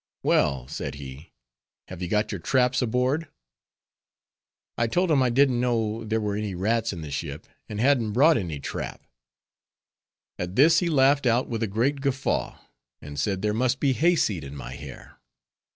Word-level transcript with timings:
"Well," 0.23 0.67
said 0.67 0.95
he, 0.95 1.31
"have 1.89 2.01
you 2.01 2.07
got 2.07 2.31
your 2.31 2.39
traps 2.39 2.81
aboard?" 2.81 3.27
I 4.75 4.87
told 4.87 5.11
him 5.11 5.21
I 5.21 5.29
didn't 5.29 5.61
know 5.61 6.03
there 6.03 6.19
were 6.19 6.35
any 6.35 6.55
rats 6.55 6.91
in 6.91 7.01
the 7.01 7.11
ship, 7.11 7.45
and 7.69 7.79
hadn't 7.79 8.13
brought 8.13 8.35
any 8.35 8.59
"trap." 8.59 9.05
At 10.39 10.55
this 10.55 10.79
he 10.79 10.89
laughed 10.89 11.27
out 11.27 11.47
with 11.47 11.61
a 11.61 11.67
great 11.67 12.01
guffaw, 12.01 12.57
and 12.99 13.19
said 13.19 13.43
there 13.43 13.53
must 13.53 13.79
be 13.79 13.93
hay 13.93 14.15
seed 14.15 14.43
in 14.43 14.55
my 14.55 14.73
hair. 14.73 15.19